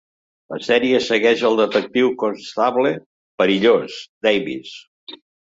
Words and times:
La 0.53 0.57
sèrie 0.67 1.01
segueix 1.07 1.43
al 1.49 1.57
detectiu 1.59 2.09
Constable 2.23 2.95
"Perillós" 3.43 4.01
Davies. 4.31 4.75